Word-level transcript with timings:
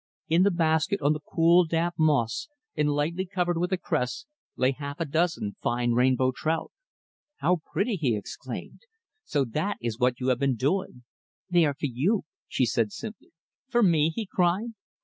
In 0.27 0.41
the 0.41 0.49
basket, 0.49 0.99
on 1.03 1.13
the 1.13 1.19
cool, 1.19 1.63
damp 1.63 1.93
moss, 1.95 2.47
and 2.75 2.89
lightly 2.89 3.23
covered 3.23 3.59
with 3.59 3.69
the 3.69 3.77
cress, 3.77 4.25
lay 4.55 4.69
a 4.69 4.73
half 4.75 4.97
dozen 5.11 5.57
fine 5.61 5.91
rainbow 5.91 6.31
trout. 6.35 6.71
"How 7.35 7.61
pretty!" 7.71 7.97
he 7.97 8.15
exclaimed. 8.15 8.81
"So 9.25 9.45
that 9.45 9.77
is 9.79 9.99
what 9.99 10.19
you 10.19 10.29
have 10.29 10.39
been 10.39 10.55
doing!" 10.55 11.03
"They 11.51 11.65
are 11.65 11.75
for 11.75 11.85
you," 11.85 12.23
she 12.47 12.65
said 12.65 12.91
simply. 12.91 13.31
"For 13.69 13.83
me?" 13.83 14.09
he 14.09 14.25
cried. 14.25 14.69